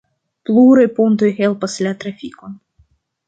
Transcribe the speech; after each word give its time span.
Pluraj 0.49 0.85
pontoj 0.99 1.29
helpas 1.41 1.77
la 1.87 1.93
trafikon. 2.05 2.57